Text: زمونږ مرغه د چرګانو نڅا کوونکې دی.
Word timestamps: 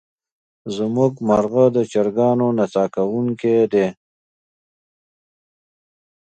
زمونږ 0.75 1.13
مرغه 1.27 1.65
د 1.75 1.77
چرګانو 1.91 2.47
نڅا 2.57 2.85
کوونکې 2.95 3.55
دی. 3.71 3.87